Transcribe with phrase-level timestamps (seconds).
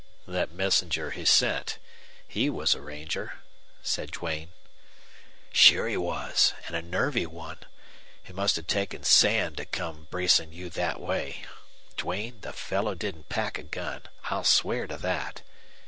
[0.27, 1.77] "That messenger he sent
[2.27, 3.33] he was a ranger,"
[3.83, 4.51] said Duane.
[5.53, 7.59] "Sure he was, and a nervy one!
[8.25, 11.43] It must have taken sand to come bracing you that way.
[11.97, 14.01] Duane, the fellow didn't pack a gun.
[14.25, 15.43] I'll swear to that.